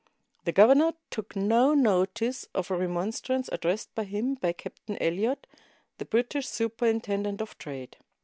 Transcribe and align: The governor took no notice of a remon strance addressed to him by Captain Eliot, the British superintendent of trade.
The 0.45 0.51
governor 0.51 0.93
took 1.11 1.35
no 1.35 1.75
notice 1.75 2.47
of 2.55 2.71
a 2.71 2.75
remon 2.75 3.13
strance 3.13 3.49
addressed 3.51 3.95
to 3.95 4.03
him 4.03 4.33
by 4.33 4.51
Captain 4.51 4.97
Eliot, 4.99 5.45
the 5.99 6.05
British 6.05 6.47
superintendent 6.47 7.39
of 7.39 7.55
trade. 7.59 7.97